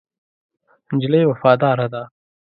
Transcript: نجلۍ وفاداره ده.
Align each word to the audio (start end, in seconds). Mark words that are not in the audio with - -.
نجلۍ 0.93 1.21
وفاداره 1.27 1.87
ده. 1.93 2.03